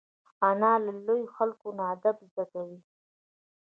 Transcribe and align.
انا 0.49 0.71
له 0.85 0.91
لویو 1.05 1.33
خلکو 1.37 1.67
نه 1.77 1.83
ادب 1.93 2.17
زده 2.29 2.43
کوي 2.51 2.77